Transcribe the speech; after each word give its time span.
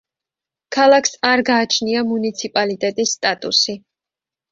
ქალაქს 0.75 1.11
არ 1.31 1.43
გააჩნია 1.49 2.01
მუნიციპალიტეტის 2.13 3.13
სტატუსი. 3.19 3.77